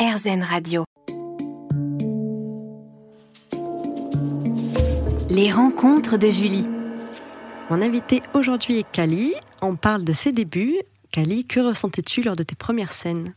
[0.00, 0.84] RZN Radio.
[5.28, 6.64] Les rencontres de Julie.
[7.68, 9.34] Mon invité aujourd'hui est Kali.
[9.60, 10.78] On parle de ses débuts.
[11.12, 13.34] Kali, que ressentais-tu lors de tes premières scènes?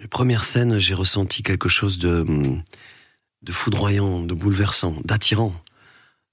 [0.00, 2.26] Mes premières scènes, j'ai ressenti quelque chose de,
[3.42, 5.54] de foudroyant, de bouleversant, d'attirant.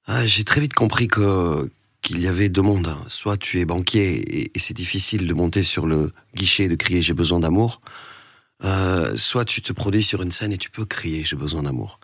[0.08, 1.70] Ah, j'ai très vite compris que
[2.02, 2.96] qu'il y avait deux mondes.
[3.10, 7.04] Soit tu es banquier et, c'est difficile de monter sur le guichet et de crier
[7.04, 7.80] j'ai besoin d'amour.
[8.64, 12.00] Euh, soit tu te produis sur une scène et tu peux crier j'ai besoin d'amour.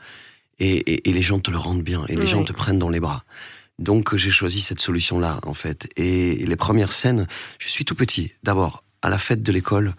[0.59, 3.23] Et, les gens te le rendent bien et les gens te prennent dans les bras.
[3.77, 5.89] Donc j'ai choisi cette solution-là en fait.
[5.95, 7.27] Et les premières scènes,
[7.59, 8.33] je suis tout petit.
[8.43, 9.93] D'abord à la fête de l'école,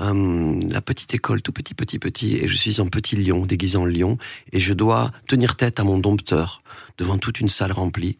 [0.00, 3.76] euh, la petite école, tout petit, petit, petit, et je suis un petit lion déguisé
[3.76, 4.16] en lion,
[4.52, 6.62] et je dois tenir tête à mon dompteur
[6.98, 8.16] devant toute une salle remplie,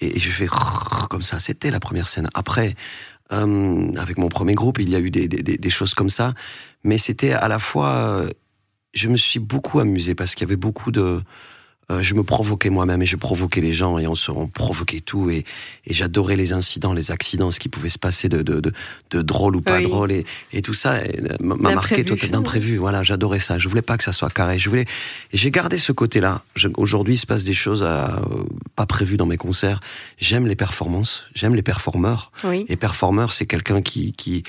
[0.00, 0.46] et, je fais
[1.08, 1.40] comme ça.
[1.40, 2.28] C'était la première scène.
[2.34, 2.76] Après,
[3.32, 6.34] euh, avec mon premier groupe, il y a eu des, des, choses comme ça,
[6.84, 8.30] mais c'était à la fois, euh,
[8.94, 11.22] je me suis beaucoup amusé parce qu'il y avait beaucoup de
[11.90, 15.00] euh, je me provoquais moi-même et je provoquais les gens et on se on provoquait
[15.00, 15.44] tout et,
[15.86, 18.72] et j'adorais les incidents, les accidents, ce qui pouvait se passer de, de, de,
[19.10, 22.76] de drôle ou pas drôle et, et tout ça euh, m'a marqué totalement imprévu.
[22.76, 23.58] Voilà, j'adorais ça.
[23.58, 24.58] Je voulais pas que ça soit carré.
[24.58, 24.86] Je voulais
[25.32, 26.42] et j'ai gardé ce côté-là.
[26.76, 28.44] Aujourd'hui, il se passe des choses à, euh,
[28.76, 29.80] pas prévues dans mes concerts.
[30.18, 32.30] J'aime les performances, j'aime les performeurs.
[32.44, 32.64] Oui.
[32.68, 34.44] Les performeurs, c'est quelqu'un qui qui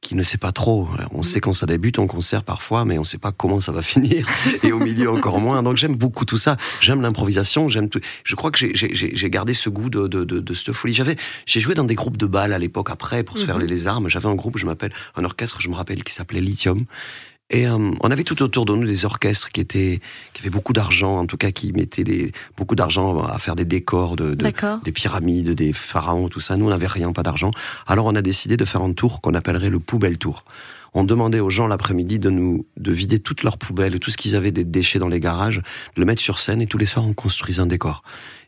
[0.00, 0.88] qui ne sait pas trop.
[1.12, 3.72] On sait quand ça débute en concert parfois, mais on ne sait pas comment ça
[3.72, 4.26] va finir,
[4.62, 5.62] et au milieu encore moins.
[5.62, 6.56] Donc j'aime beaucoup tout ça.
[6.80, 7.68] J'aime l'improvisation.
[7.68, 8.00] J'aime tout.
[8.24, 10.94] Je crois que j'ai gardé ce goût de, de, de, de cette folie.
[10.94, 13.66] J'avais, j'ai joué dans des groupes de bal à l'époque après pour se faire mhm.
[13.66, 14.08] les armes.
[14.08, 16.84] J'avais un groupe, je m'appelle un orchestre, je me rappelle, qui s'appelait Lithium.
[17.50, 20.00] Et euh, on avait tout autour de nous des orchestres qui étaient,
[20.34, 23.64] qui avaient beaucoup d'argent, en tout cas qui mettaient des, beaucoup d'argent à faire des
[23.64, 26.56] décors, de, des pyramides, des pharaons, tout ça.
[26.56, 27.50] Nous, on n'avait rien, pas d'argent.
[27.86, 30.44] Alors, on a décidé de faire un tour qu'on appellerait le poubelle tour.
[30.92, 34.36] On demandait aux gens l'après-midi de nous, de vider toutes leurs poubelles, tout ce qu'ils
[34.36, 35.58] avaient des déchets dans les garages,
[35.96, 38.02] de le mettre sur scène et tous les soirs on construisait un décor.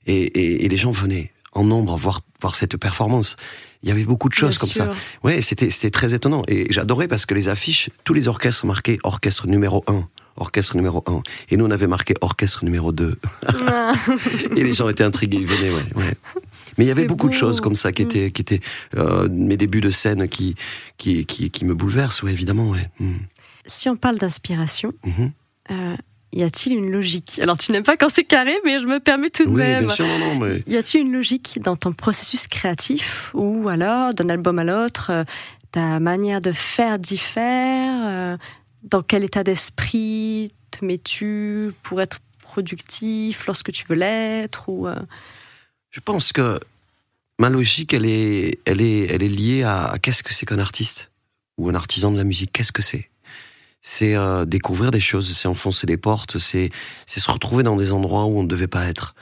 [0.07, 3.37] Et, et, et les gens venaient en nombre voir, voir cette performance.
[3.83, 4.91] Il y avait beaucoup de choses comme ça.
[5.25, 8.99] Ouais, c'était c'était très étonnant et j'adorais parce que les affiches, tous les orchestres marquaient
[9.05, 10.07] orchestre numéro 1
[10.41, 11.23] orchestre numéro 1.
[11.51, 13.17] Et nous, on avait marqué orchestre numéro 2.
[13.47, 13.93] Ah.
[14.57, 15.85] et les gens étaient intrigués, ils venaient, ouais.
[15.97, 16.15] ouais.
[16.79, 18.09] Mais il y avait beaucoup de choses comme ça qui mm.
[18.09, 18.61] étaient, qui étaient
[18.97, 20.57] euh, mes débuts de scène qui,
[20.99, 22.71] qui, qui, qui me bouleversent, ouais, évidemment.
[22.71, 22.89] Ouais.
[22.99, 23.17] Mm.
[23.67, 25.31] Si on parle d'inspiration, mm-hmm.
[25.73, 25.97] euh,
[26.33, 27.41] y a-t-il une logique?
[27.43, 29.87] Alors, tu n'aimes pas quand c'est carré, mais je me permets tout de oui, même.
[29.87, 30.63] Bien sûr, non, non, mais...
[30.67, 35.25] Y a-t-il une logique dans ton processus créatif ou alors d'un album à l'autre, euh,
[35.73, 38.37] ta manière de faire diffère euh,
[38.85, 44.97] Dans quel état d'esprit te mets-tu pour être productif lorsque tu veux l'être ou euh?
[45.91, 46.61] Je pense que
[47.41, 51.11] ma logique, elle est, elle est, elle est liée à qu'est-ce que c'est qu'un artiste
[51.59, 52.53] ou un artisan de la musique?
[52.53, 53.11] Qu'est-ce que c'est?
[53.83, 56.71] C'est euh, découvrir des choses, c'est enfoncer des portes, c'est
[57.07, 59.15] se retrouver dans des endroits où on ne devait pas être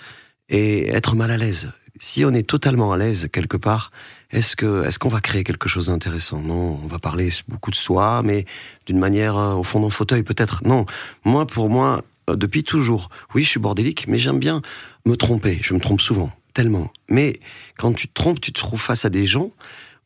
[0.48, 1.72] et être mal à l'aise.
[2.00, 3.90] Si on est totalement à l'aise quelque part,
[4.30, 6.40] est-ce que est-ce qu'on va créer quelque chose d'intéressant?
[6.40, 8.44] Non, on va parler beaucoup de soi, mais
[8.86, 10.62] d'une manière euh, au fond d'un fauteuil peut-être.
[10.64, 10.86] Non,
[11.24, 14.62] moi pour moi euh, depuis toujours, oui, je suis bordélique, mais j'aime bien
[15.06, 15.58] me tromper.
[15.62, 16.92] Je me trompe souvent, tellement.
[17.08, 17.40] Mais
[17.78, 19.50] quand tu te trompes, tu te trouves face à des gens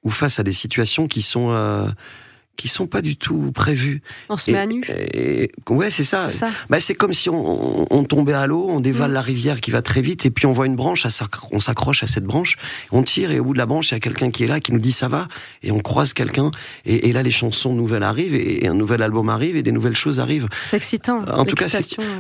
[0.03, 1.51] ou face à des situations qui sont
[2.57, 4.03] qui sont pas du tout prévus.
[4.29, 4.83] On se met à nu.
[5.71, 6.31] ouais, c'est ça.
[6.31, 9.15] C'est bah, c'est comme si on, on, tombait à l'eau, on dévale mm.
[9.15, 11.07] la rivière qui va très vite, et puis on voit une branche,
[11.51, 12.59] on s'accroche à cette branche,
[12.91, 14.61] on tire, et au bout de la branche, il y a quelqu'un qui est là,
[14.61, 15.29] qui nous dit ça va,
[15.63, 16.51] et on croise quelqu'un,
[16.85, 19.97] et, et, là les chansons nouvelles arrivent, et, un nouvel album arrive, et des nouvelles
[19.97, 20.49] choses arrivent.
[20.71, 21.25] C'est excitant.
[21.25, 21.67] En tout cas,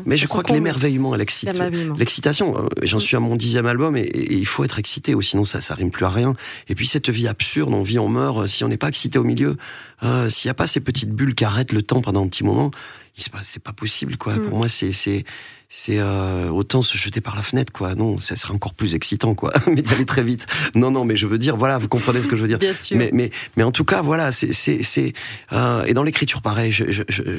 [0.06, 1.50] mais je crois que l'émerveillement, elle excite.
[1.98, 2.56] L'excitation.
[2.56, 5.60] Euh, j'en suis à mon dixième album, et, il faut être excité, ou sinon ça,
[5.60, 6.34] ça rime plus à rien.
[6.68, 9.24] Et puis cette vie absurde, on vit, on meurt, si on n'est pas excité au
[9.24, 9.56] milieu.
[10.02, 12.44] Euh, s'il n'y a pas ces petites bulles qui arrêtent le temps pendant un petit
[12.44, 12.70] moment,
[13.14, 14.34] c'est pas possible, quoi.
[14.34, 14.48] Mm.
[14.48, 14.92] Pour moi, c'est
[15.74, 17.94] c'est euh, autant se jeter par la fenêtre, quoi.
[17.94, 20.44] Non, ça serait encore plus excitant, quoi, mais d'y aller très vite.
[20.74, 22.58] Non, non, mais je veux dire, voilà, vous comprenez ce que je veux dire.
[22.58, 22.98] Bien sûr.
[22.98, 25.14] Mais, mais, mais en tout cas, voilà, c'est, c'est,
[25.52, 26.84] euh, et dans l'écriture, pareil, je,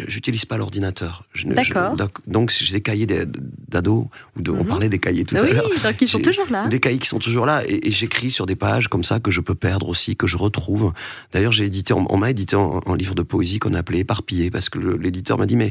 [0.07, 1.25] j'utilise pas l'ordinateur.
[1.45, 1.95] D'accord.
[2.25, 4.67] Donc, j'ai des cahiers d'ados, ou de, on mhm.
[4.67, 5.69] parlait des cahiers tout à l'heure.
[5.69, 6.67] Oui, donc ils sont toujours là.
[6.67, 9.41] Des cahiers qui sont toujours là, et, j'écris sur des pages comme ça que je
[9.41, 10.91] peux perdre aussi, que je retrouve.
[11.33, 14.69] D'ailleurs, j'ai édité, on, m'a édité un, livre de poésie qu'on a appelé éparpillé, parce
[14.69, 15.62] que l'éditeur m'a dit, mais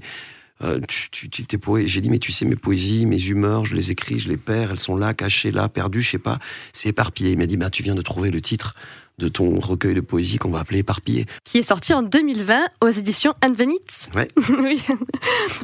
[0.63, 3.91] euh, tu, tu, t'es J'ai dit, mais tu sais, mes poésies, mes humeurs, je les
[3.91, 6.39] écris, je les perds, elles sont là, cachées là, perdues, je sais pas.
[6.73, 7.33] C'est éparpillé.
[7.33, 8.75] Il m'a dit, bah, tu viens de trouver le titre
[9.19, 11.27] de ton recueil de poésie qu'on va appeler Éparpillé.
[11.45, 14.09] Qui est sorti en 2020 aux éditions Anvenitz.
[14.15, 14.29] Ouais.
[14.59, 14.83] oui.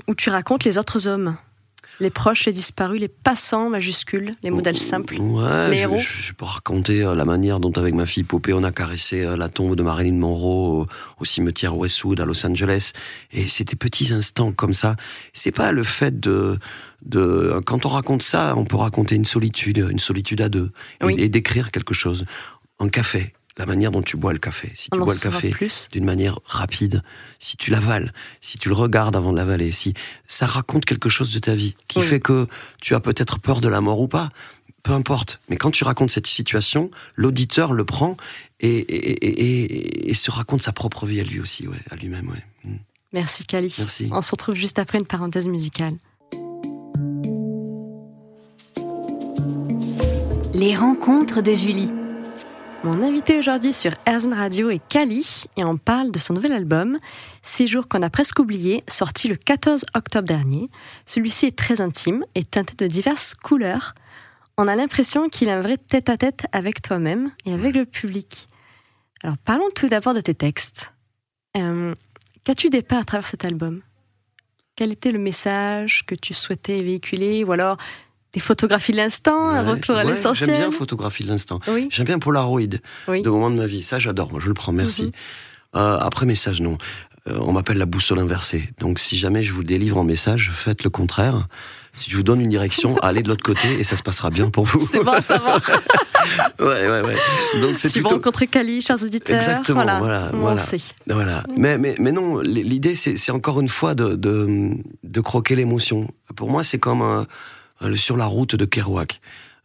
[0.07, 1.37] Où tu racontes les autres hommes.
[2.00, 5.17] Les proches, les disparus, les passants majuscules, les modèles simples.
[5.21, 5.99] Ouais, Les je, héros.
[5.99, 9.25] je- je peux raconter euh, la manière dont avec ma fille Poppée on a caressé
[9.25, 10.87] euh, la tombe de Marilyn Monroe au,
[11.19, 12.93] au cimetière Westwood à Los Angeles.
[13.33, 14.95] Et des petits instants comme ça.
[15.33, 16.59] C'est pas le fait de,
[17.05, 20.71] de quand on raconte ça, on peut raconter une solitude, une solitude à deux,
[21.01, 21.17] et, Oui.
[21.19, 22.25] et décrire quelque chose.
[22.81, 24.70] Un café, la manière dont tu bois le café.
[24.75, 25.55] Si tu On bois le café
[25.93, 27.02] d'une manière rapide,
[27.38, 29.94] si tu l'avales, si tu le regardes avant de l'avaler, si
[30.28, 32.05] ça raconte quelque chose de ta vie qui Oui.
[32.06, 32.46] fait que
[32.81, 34.31] tu as peut-être peur de la mort ou pas,
[34.84, 35.40] peu importe.
[35.49, 38.16] Mais quand tu racontes cette situation, l'auditeur le prend
[38.60, 41.96] et, et, et- et- et se raconte sa propre vie à lui aussi, ouais, à
[41.96, 42.28] lui-même.
[42.31, 42.44] Ouais.
[42.64, 42.76] Mm.
[43.12, 43.75] Merci Kali.
[43.78, 44.08] Merci.
[44.12, 45.94] On se retrouve juste après une parenthèse musicale.
[50.55, 51.88] Les rencontres de Julie.
[52.85, 56.99] Mon invité aujourd'hui sur Erzen Radio est Kali et on parle de son nouvel album,
[57.43, 60.71] Ces jours qu'on a presque oubliés, sorti le 14 octobre dernier.
[61.05, 63.95] Celui-ci est très intime et teinté de diverses couleurs.
[64.57, 68.47] On a l'impression qu'il a un vrai tête-à-tête avec toi-même et avec le public.
[69.25, 70.95] Alors parlons tout d'abord de tes textes.
[71.57, 71.97] Euh,
[72.45, 73.83] Qu'as-tu dépeint à travers cet album?
[74.77, 77.43] Quel était le message que tu souhaitais véhiculer?
[77.43, 77.77] Ou alors
[78.33, 81.61] des photographies de l'instant, un Ouais, retour à ouais, l'essentiel J'aime bien photographie de l'instant.
[81.69, 82.61] Oui, J'aime bien Polaroid,
[83.09, 83.23] oui.
[83.23, 83.83] de moments de ma vie.
[83.83, 84.31] Ça, j'adore.
[84.31, 84.73] Moi, je le prends.
[84.73, 85.05] Merci.
[85.05, 85.11] Mhm.
[85.77, 86.79] Euh, après message, non.
[87.29, 88.71] Euh, on m'appelle la boussole inversée.
[88.81, 91.47] Donc, si jamais je vous délivre en message, faites le contraire.
[91.95, 94.51] Si je vous donne une direction, allez de l'autre côté et ça se passera bien
[94.51, 94.81] pour vous.
[94.81, 95.57] C'est bon, ça va.
[96.61, 97.17] ouais, ouais, ouais.
[97.61, 98.17] Donc, c'est Si vous plutôt.
[98.17, 100.59] rencontrez Kali, chers auditeurs, Exactement, voilà, voilà, on voilà.
[100.61, 100.79] sait.
[101.07, 101.43] Voilà.
[101.57, 104.71] Mais, mais, mais non, l'idée, c'est encore une fois de, de,
[105.03, 106.11] de croquer l'émotion.
[106.37, 107.27] Pour moi, c'est comme un- un-
[107.97, 109.21] sur la route de Kerouac.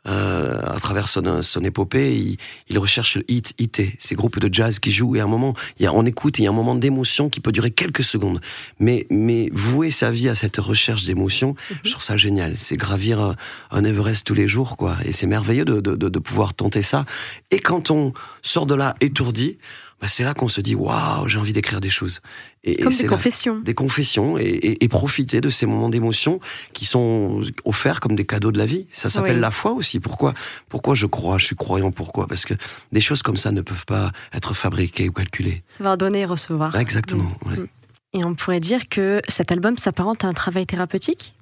[0.06, 2.38] Euh, à travers son, son épopée, il,
[2.68, 5.54] il recherche le hit, hité, ces groupes de jazz qui jouent, et à un moment,
[5.80, 7.72] il y a, on écoute, et il y a un moment d'émotion qui peut durer
[7.72, 8.42] quelques secondes.
[8.80, 11.56] Mais, mais vouer sa vie à cette recherche d'émotion,
[11.86, 12.58] je trouve ça génial.
[12.58, 13.36] C'est gravir un,
[13.72, 14.98] un Everest tous les jours, quoi.
[15.06, 17.06] Et c'est merveilleux de, de, de, de pouvoir tenter ça.
[17.50, 18.12] Et quand on
[18.42, 19.58] sort de là étourdi,
[20.04, 22.20] bah, c'est là qu'on se dit, waouh, j'ai envie d'écrire des choses.
[22.66, 23.60] Et, Comme des là- confessions.
[23.62, 26.42] des confessions et, et- et profiter de ces moments d'émotion
[26.74, 28.86] qui sont offerts comme des cadeaux de la vie.
[28.92, 29.42] Ça s'appelle Oui.
[29.42, 30.02] la foi aussi.
[30.02, 30.34] Pourquoi
[30.68, 31.92] Pourquoi je crois Je suis croyant.
[31.92, 32.28] Pourquoi?
[32.28, 32.54] Parce que
[32.92, 35.64] des choses comme ça ne peuvent pas être fabriquées ou calculées.
[35.70, 36.76] Savoir donner et recevoir.
[36.76, 37.32] Exactement.
[37.46, 37.56] Ouais.
[37.60, 37.68] Mm.
[38.16, 41.34] Et on pourrait dire que cet album s'apparente à un travail thérapeutique?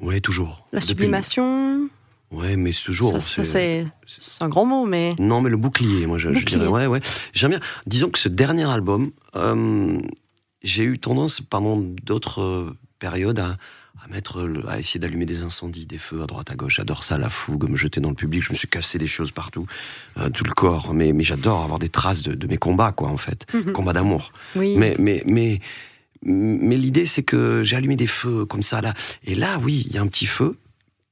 [0.00, 0.68] Ouais, toujours.
[0.72, 1.88] La Depuis- sublimation
[2.30, 3.12] Ouais, mais c'est toujours.
[3.20, 3.86] Ça, c'est-
[4.40, 6.66] un grand mot, mais Non, mais le bouclier, moi, je, dirais.
[6.66, 7.00] Ouais, ouais.
[7.32, 7.60] J'aime bien.
[7.86, 9.98] Disons que ce dernier album, euh,
[10.62, 13.56] j'ai eu tendance pendant d'autres euh, périodes à,
[14.04, 16.76] à mettre, le- à essayer d'allumer des incendies, des feux à droite à gauche.
[16.76, 18.42] J'adore ça, la fougue, me jeter dans le public.
[18.42, 19.66] Je me suis cassé des choses partout,
[20.18, 20.92] euh, tout le corps.
[20.92, 23.72] Mais, mais j'adore avoir des traces de, de mes combats, quoi, en fait, Mhm.
[23.72, 24.32] combats d'amour.
[24.54, 24.74] oui.
[24.76, 25.60] Mais, mais, mais,
[26.22, 28.92] mais l'idée, c'est que j'ai allumé des feux comme ça, là.
[29.24, 30.56] Et là, oui, il y a un petit feu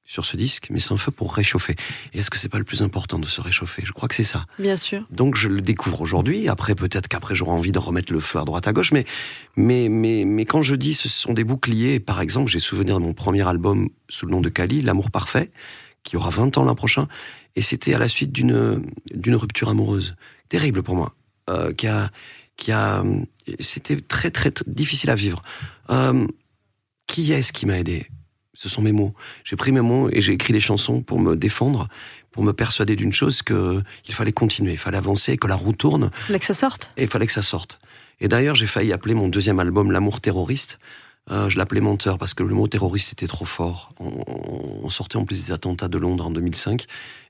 [0.07, 1.75] sur ce disque, mais c'est un feu pour réchauffer.
[2.15, 3.83] Et est-ce que c'est pas le plus important de se réchauffer?
[3.85, 4.47] Je crois que c'est ça.
[4.59, 5.05] bien sûr.
[5.11, 6.49] Donc je le découvre aujourd'hui.
[6.49, 8.93] Après, peut-être qu'après j'aurai envie de remettre le feu à droite à gauche.
[8.93, 9.05] Mais,
[9.57, 13.05] mais, mais, mais quand je dis ce sont des boucliers, par exemple, j'ai souvenir de
[13.05, 15.51] mon premier album sous le nom de Kali, L'amour parfait,
[16.05, 17.09] qui aura 20 ans l'an prochain.
[17.57, 18.83] Et c'était à la suite d'une
[19.13, 20.15] d'une rupture amoureuse
[20.49, 21.15] terrible pour moi,
[21.51, 22.11] euh, qui a
[22.57, 23.03] qui a
[23.61, 25.43] c'était très, très très difficile à vivre.
[25.91, 26.27] Euh,
[27.07, 28.09] qui est-ce qui m'a aidé?
[28.57, 29.15] Ce sont mes mots.
[29.45, 31.89] J'ai pris mes mots et j'ai écrit des chansons pour me défendre,
[32.33, 35.75] pour me persuader d'une chose que il fallait continuer, il fallait avancer, que la roue
[35.75, 36.91] tourne Il fallait que ça sorte.
[36.97, 37.79] et il fallait que ça sorte.
[38.21, 40.79] Et d'ailleurs, j'ai failli appeler mon deuxième album L'amour terroriste.
[41.31, 43.91] Euh, je l'appelais menteur parce que le mot terroriste était trop fort.
[43.99, 44.23] On,
[44.85, 46.87] on sortait en plus des attentats de Londres en 2005.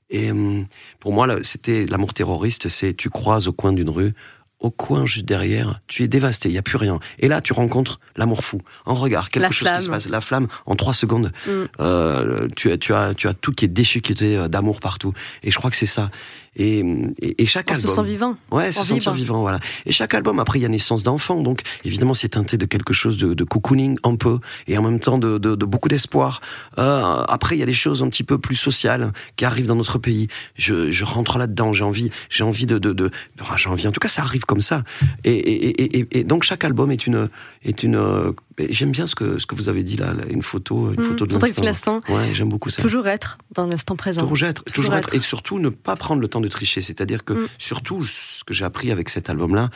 [0.09, 0.65] Et hum,
[0.99, 4.13] pour moi, c'était l'amour terroriste, c'est tu croises au coin d'une rue,
[4.59, 6.99] au coin juste derrière, tu es dévasté, il y a plus rien.
[7.19, 8.59] Et là, tu rencontres l'amour fou.
[8.85, 11.31] En regard, quelque La chose qui se passe, la flamme en trois secondes.
[11.45, 11.51] Mm.
[11.79, 15.13] Euh, tu, as, tu as, tu as tout qui est déchiqueté euh, d'amour partout.
[15.43, 16.09] Et je crois que c'est ça.
[16.57, 16.79] Et,
[17.21, 17.95] et, et chaque On se album.
[18.05, 18.37] sent vivant.
[18.51, 19.23] Ouais, se On sentir vibre.
[19.23, 19.59] vivant, voilà.
[19.85, 22.93] Et chaque album, après, il y a naissance d'enfants, donc évidemment, c'est teinté de quelque
[22.93, 26.41] chose de, de cocooning un peu, et en même temps de, de, de beaucoup d'espoir.
[26.79, 29.75] Euh, après, il y a des choses un petit peu plus sociales qui arrivent dans
[29.75, 30.27] notre pays.
[30.55, 33.87] Je, je rentre là-dedans, j'ai envie, j'ai envie de, de, de ah, j'ai envie.
[33.87, 34.83] En tout cas, ça arrive comme ça.
[35.23, 37.29] Et, et, et, et, et donc chaque album est une,
[37.63, 38.33] est une.
[38.69, 41.07] J'aime bien ce que ce que vous avez dit là, là, une photo, une Mm.
[41.09, 41.99] photo de l'instant.
[42.09, 42.81] Ouais, j'aime beaucoup ça.
[42.81, 44.21] Toujours être dans l'instant présent.
[44.27, 45.09] Toujours être, toujours Toujours être.
[45.09, 45.15] être.
[45.15, 46.81] et surtout ne pas prendre le temps de tricher.
[46.81, 47.47] C'est-à-dire que Mm.
[47.59, 49.69] surtout ce que j'ai appris avec cet album-là,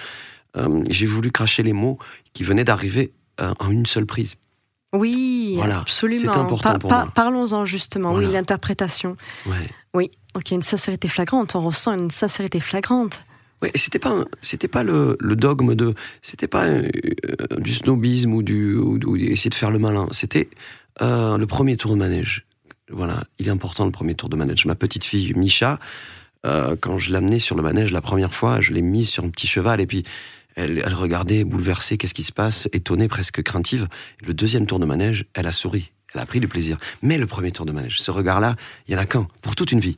[0.58, 2.00] euh, j'ai voulu cracher les mots
[2.34, 4.36] qui venaient d'arriver euh, en une seule prise.
[4.94, 5.80] Oui, Voilà.
[5.80, 6.20] absolument.
[6.34, 7.10] C'est important pour moi.
[7.16, 8.12] Parlons-en justement.
[8.12, 8.28] Voilà.
[8.28, 9.16] Oui, l'interprétation.
[9.46, 9.56] Ouais.
[9.94, 11.56] Oui, donc il y a une sincérité flagrante.
[11.56, 13.24] On ressent une sincérité flagrante.
[13.64, 16.90] Et c'était pas, c'était pas le, dogme de, c'était pas euh,
[17.58, 18.80] du snobisme ou du,
[19.32, 20.08] essayer de faire le malin.
[20.12, 20.50] C'était
[21.02, 22.46] euh, le premier tour de manège.
[22.90, 24.66] Voilà, il est important le premier tour de manège.
[24.66, 25.80] Ma petite fille Micha,
[26.46, 29.30] euh, quand je l'amenais sur le manège la première fois, je l'ai mise sur un
[29.30, 30.04] petit cheval et puis
[30.56, 33.88] elle, elle regardait bouleversée, qu'est-ce qui se passe, étonnée, presque craintive.
[34.26, 35.92] Le deuxième tour de manège, elle a souri.
[36.14, 36.78] Elle a pris du plaisir.
[37.02, 38.56] Mais le premier tour de manège, ce regard-là,
[38.88, 39.98] il y en a qu'un, pour toute une vie.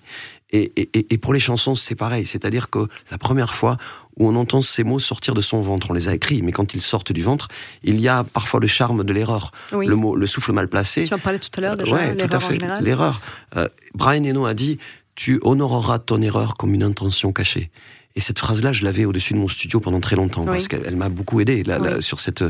[0.54, 2.26] Et, et, et pour les chansons, c'est pareil.
[2.28, 3.78] C'est-à-dire que la première fois
[4.18, 6.74] où on entend ces mots sortir de son ventre, on les a écrits, mais quand
[6.74, 7.48] ils sortent du ventre,
[7.84, 9.52] il y a parfois le charme de l'erreur.
[9.74, 9.88] Oui.
[9.88, 11.04] Le mot, le souffle mal placé.
[11.04, 12.60] Tu en parlais tout à l'heure déjà, Ouais, tout à fait.
[12.82, 13.22] L'erreur.
[13.58, 14.78] Euh, Brian Eno a dit
[15.16, 17.72] Tu honoreras ton erreur comme une intention cachée.
[18.16, 20.48] Et cette phrase-là, je l'avais au-dessus de mon studio pendant très longtemps Oui.
[20.50, 22.44] parce qu'elle elle m'a beaucoup aidé là, là, sur cette,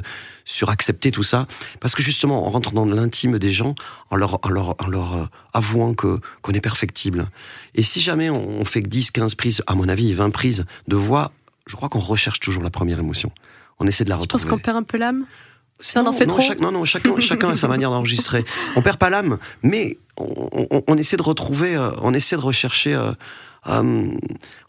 [0.43, 1.48] sur accepter tout ça.
[1.79, 3.74] Parce que justement, on rentre dans l'intime des gens
[4.10, 7.29] en leur, en leur, en leur euh, avouant que qu'on est perfectible.
[7.75, 10.65] Et si jamais on, on fait que 10, 15 prises, à mon avis, 20 prises
[10.89, 11.32] de voix,
[11.65, 13.32] je crois qu'on recherche toujours la première émotion.
[13.79, 14.62] On essaie de la Tu penses retrouver.
[14.62, 15.25] qu'on perd un peu l'âme?
[15.79, 18.43] Ça en non, fait non, chaque- non, non, chacun, chacun a sa manière d'enregistrer.
[18.75, 22.41] On perd pas l'âme, mais on, on- on essaie de retrouver, euh, on essaie de
[22.41, 22.93] rechercher,
[23.67, 24.12] euh,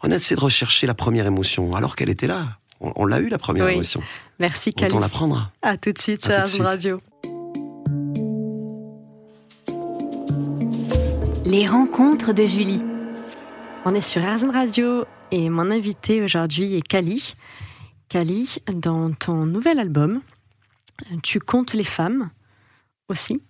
[0.03, 2.59] on essaie de rechercher la première émotion, alors qu'elle était là.
[2.81, 3.73] On, on l'a eu la première Oui.
[3.75, 4.03] émotion.
[4.41, 4.93] Merci Cali.
[4.93, 5.51] Autant la prendre.
[5.63, 6.63] À tout de suite À sur suite.
[6.63, 7.01] Radio.
[11.45, 12.81] Les rencontres de Julie.
[13.85, 17.35] On est sur Ars Radio et mon invité aujourd'hui est Kali.
[18.09, 20.21] Kali, dans ton nouvel album,
[21.23, 22.31] tu comptes les femmes
[23.09, 23.43] aussi.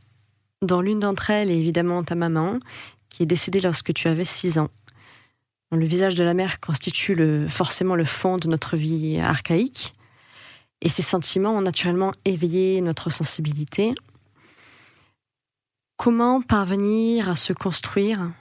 [0.63, 2.59] Dans l'une d'entre elles est évidemment ta maman,
[3.11, 4.71] qui est décédée lorsque tu avais 6 ans.
[5.71, 9.95] Le visage de la mère constitue forcément le fond de notre vie archaïque.
[10.81, 13.95] Et ces sentiments ont naturellement éveillé notre sensibilité.
[15.97, 18.33] Comment parvenir à se construire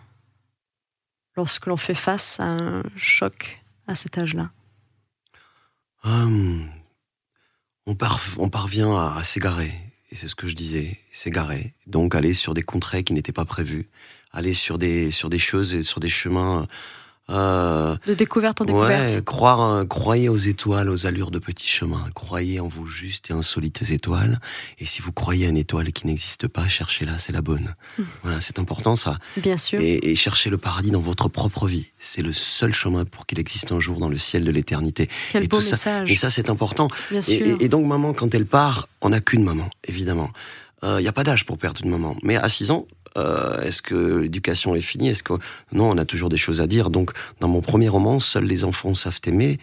[1.35, 4.51] lorsque l'on fait face à un choc à cet âge-là?
[6.03, 6.67] Hum,
[7.85, 9.73] on, par- on parvient à, s'égarer,
[10.11, 11.73] et c'est ce que je disais, s'égarer.
[11.87, 13.89] Donc aller sur des contrées qui n'étaient pas prévues,
[14.31, 16.67] aller sur des choses et sur des chemins.
[17.29, 21.67] Euh, De découverte en découverte Ouais, croire, euh, croyez aux étoiles, aux allures de petits
[21.69, 22.05] chemins.
[22.13, 24.41] Croyez en vos justes et insolites étoiles.
[24.79, 27.75] Et si vous croyez à une étoile qui n'existe pas, cherchez-la, c'est la bonne.
[27.97, 28.03] Mm.
[28.23, 29.19] Voilà, c'est important ça.
[29.37, 29.79] Bien sûr.
[29.79, 31.87] Et, et cherchez le paradis dans votre propre vie.
[31.97, 35.09] C'est le seul chemin pour qu'il existe un jour dans le ciel de l'éternité.
[35.31, 36.11] Quel et beau tout ça- message.
[36.11, 36.89] Et ça, c'est important.
[37.09, 37.47] Bien Et, sûr.
[37.47, 40.29] et- et donc, maman, quand elle part, on n'a qu'une maman, évidemment.
[40.85, 42.17] Il n'y a pas d'âge pour perdre une maman.
[42.23, 45.09] Mais à 6 ans, euh, est-ce que l'éducation est finie?
[45.09, 45.33] Est-ce que
[45.71, 46.89] non On a toujours des choses à dire.
[46.89, 49.59] Donc, dans mon premier roman, seuls les enfants savent aimer.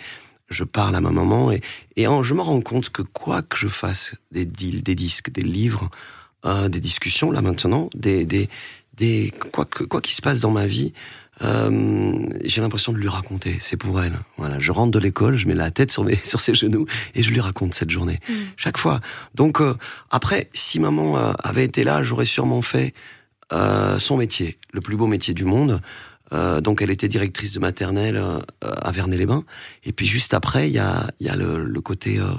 [0.51, 1.61] Je parle à ma maman et,
[1.97, 5.31] et en- je me rends compte que quoi que je fasse, des deals, des disques,
[5.31, 5.91] des livres,
[6.45, 8.49] euh, des discussions là maintenant, des, des,
[8.95, 10.93] des quoi que quoi qu'il se passe dans ma vie,
[11.43, 12.15] euh,
[12.45, 13.59] j'ai l'impression de lui raconter.
[13.61, 14.19] C'est pour elle.
[14.37, 17.23] Voilà, je rentre de l'école, je mets la tête sur mes sur ses genoux et
[17.23, 18.33] je lui raconte cette journée Mm.
[18.57, 19.01] chaque fois.
[19.35, 19.75] Donc euh,
[20.11, 22.93] après, si maman euh, avait été là, j'aurais sûrement fait
[23.53, 25.81] euh, son métier, le plus beau métier du monde.
[26.33, 29.45] Euh, donc elle était directrice de maternelle euh, à Vernet-les-Bains.
[29.85, 32.31] Et puis juste après, il y a, y a le, le côté euh,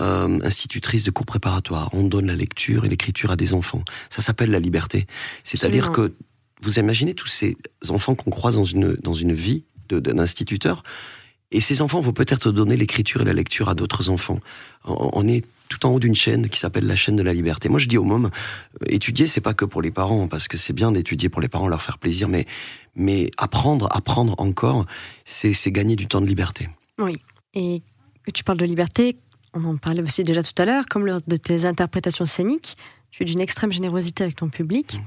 [0.00, 1.90] euh, institutrice de cours préparatoires.
[1.92, 3.82] On donne la lecture et l'écriture à des enfants.
[4.08, 5.06] Ça s'appelle la liberté.
[5.44, 6.14] C'est-à-dire que
[6.62, 7.56] vous imaginez tous ces
[7.90, 10.82] enfants qu'on croise dans une, dans une vie de- d'un instituteur.
[11.50, 14.38] Et ces enfants vont peut-être donner l'écriture et la lecture à d'autres enfants.
[14.84, 17.68] On est tout en haut d'une chaîne qui s'appelle la chaîne de la liberté.
[17.68, 18.30] Moi, je dis aux mômes,
[18.82, 21.48] euh, étudier, c'est pas que pour les parents, parce que c'est bien d'étudier pour les
[21.48, 22.46] parents, leur faire plaisir, mais,
[22.94, 24.86] mais apprendre, apprendre encore,
[25.24, 26.68] c'est gagner du temps de liberté.
[26.98, 27.18] Oui.
[27.54, 27.82] Et
[28.24, 29.18] que tu parles de liberté,
[29.54, 32.76] on en parlait aussi déjà tout à l'heure, comme lors de tes interprétations scéniques,
[33.10, 34.94] tu es d'une extrême générosité avec ton public.
[34.94, 35.02] Mm.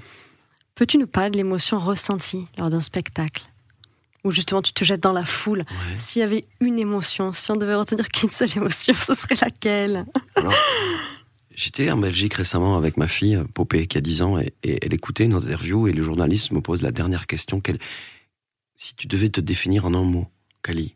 [0.75, 3.45] Peux-tu nous parler de l'émotion ressentie lors d'un spectacle?
[4.23, 5.59] Où justement tu te jettes dans la foule.
[5.59, 5.97] Ouais.
[5.97, 10.05] S'il y avait une émotion, si on devait retenir qu'une seule émotion, ce serait laquelle?
[10.35, 10.53] Alors,
[11.53, 14.93] J'étais en Belgique récemment avec ma fille, Popé, qui a 10 ans, et, et elle
[14.93, 17.79] écoutait une interview, et le journaliste me pose la dernière question quelle-
[18.77, 20.27] Si tu devais te définir en un mot,
[20.63, 20.95] Kali,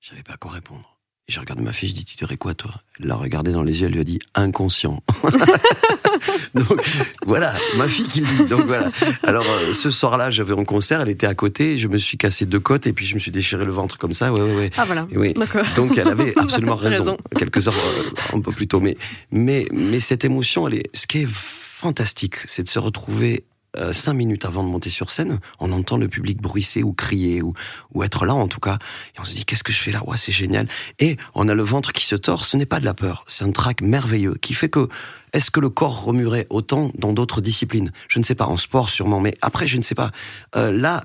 [0.00, 0.98] je savais pas quoi répondre.
[1.28, 2.72] Je regarde ma fille, je dis Tu dirais quoi, toi?
[3.00, 5.02] Elle l'a regardé dans les yeux, elle lui a dit Inconscient.
[6.54, 6.84] Donc
[7.24, 8.44] voilà, ma fille qui le dit.
[8.48, 8.90] Donc voilà.
[9.22, 12.44] Alors euh, ce soir-là, j'avais un concert, elle était à côté, je me suis cassé
[12.44, 14.32] deux côtes, et puis je me suis déchiré le ventre comme ça.
[14.32, 14.70] Ouais, ouais, ouais.
[14.76, 15.06] Ah voilà.
[15.14, 15.34] Oui.
[15.76, 17.18] Donc elle avait absolument raison, Raison.
[17.38, 18.80] quelques heures euh, un peu plus tôt.
[18.80, 18.96] Mais,
[19.30, 23.44] mais, mais cette émotion, elle est, ce qui est fantastique, c'est de se retrouver
[23.76, 27.42] euh, cinq minutes avant de monter sur scène, on entend le public bruisser ou crier
[27.42, 27.54] ou,
[27.92, 28.78] ou être là en tout cas,
[29.16, 30.02] et on se dit qu'est-ce que je fais là?
[30.06, 30.68] Ouais, c'est génial.
[30.98, 32.44] Et on a le ventre qui se tord.
[32.44, 34.88] Ce n'est pas de la peur, c'est un trac merveilleux qui fait que
[35.32, 37.92] est-ce que le corps remuerait autant dans d'autres disciplines?
[38.08, 40.12] Je ne sais pas, en sport sûrement, mais après je ne sais pas.
[40.56, 41.04] Euh, là,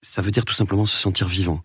[0.00, 1.60] ça veut dire tout simplement se sentir vivant.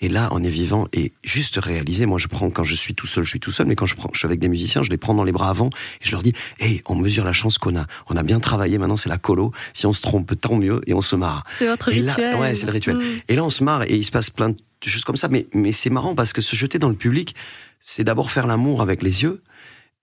[0.00, 2.04] Et là, on est vivant et juste réaliser.
[2.04, 3.94] Moi, je prends quand je suis tout seul, je suis tout seul, mais quand je,
[3.94, 6.10] prends, je suis avec des musiciens, je les prends dans les bras avant et je
[6.12, 7.86] leur dis Hey, on mesure la chance qu'on a.
[8.08, 8.76] On a bien travaillé.
[8.76, 9.52] Maintenant, c'est la colo.
[9.72, 11.44] Si on se trompe, tant mieux et on se marre.
[11.58, 12.36] C'est votre rituel.
[12.36, 12.96] ouais, c'est le rituel.
[12.96, 13.02] Mm.
[13.28, 15.28] Et là, on se marre et il se passe plein de choses comme ça.
[15.28, 17.34] Mais, mais c'est marrant parce que se jeter dans le public,
[17.80, 19.42] c'est d'abord faire l'amour avec les yeux.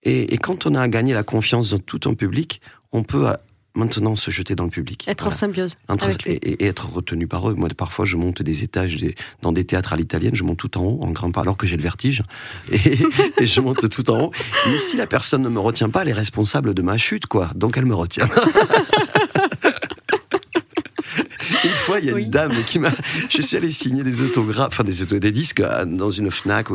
[0.02, 3.28] Et, et quand on a gagné la confiance de tout un public, on peut
[3.76, 5.04] maintenant se jeter dans le public.
[5.06, 5.76] Être en symbiose.
[5.88, 7.54] Entre- et, et être retenu par eux.
[7.54, 10.76] Moi, parfois, je monte des étages des- dans des théâtres à l'italienne, je monte tout
[10.78, 12.22] en haut en grimpant alors que j'ai le vertige.
[12.72, 12.98] Et,
[13.40, 14.30] et je monte tout en haut.
[14.68, 17.50] Mais si la personne ne me retient pas, elle est responsable de ma chute, quoi.
[17.54, 18.28] Donc elle me retient.
[21.64, 22.24] Une fois, il y a Oui.
[22.24, 22.90] une dame qui m'a.
[23.28, 26.66] Je suis allé signer des autographes, enfin des, disques euh, dans une Fnac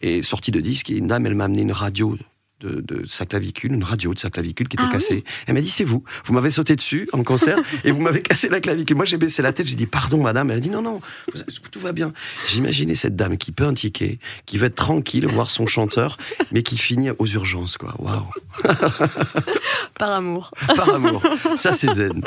[0.00, 0.90] et sortie de disques.
[0.90, 2.16] Et une dame, elle m'a amené une radio
[2.62, 4.92] de, de sa clavicule, une radio de sa clavicule qui était Ah oui.
[4.98, 5.24] cassée.
[5.46, 6.04] Elle m'a dit c'est vous.
[6.24, 8.96] Vous m'avez sauté dessus en concert et vous m'avez cassé la clavicule.
[8.96, 9.66] Moi, j'ai baissé la tête.
[9.66, 10.50] J'ai dit pardon, madame.
[10.50, 11.00] Elle a dit non, non,
[11.70, 12.12] tout va bien.
[12.48, 16.16] J'imaginais cette dame qui peut un ticket, qui veut être tranquille, voir son chanteur,
[16.52, 17.94] mais qui finit aux urgences, quoi.
[17.98, 18.26] Waouh.
[19.98, 20.50] Par amour.
[20.76, 21.22] Par amour.
[21.56, 22.22] Ça, c'est zen.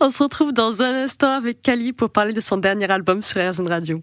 [0.00, 3.40] On se retrouve dans un instant avec Kali pour parler de son dernier album sur
[3.40, 4.02] RZN Radio.